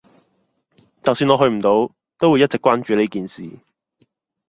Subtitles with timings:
[1.03, 3.47] 就算我去唔到，都會一直關注呢件事